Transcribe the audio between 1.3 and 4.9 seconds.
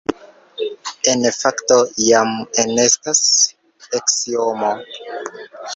fakto, jam enestas aksiomo.